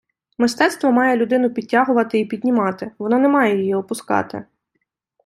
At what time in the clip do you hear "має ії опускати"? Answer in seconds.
3.27-4.45